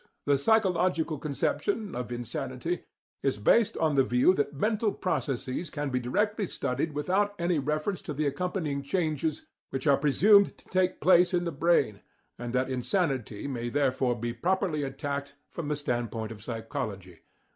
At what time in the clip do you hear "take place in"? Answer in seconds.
10.69-11.43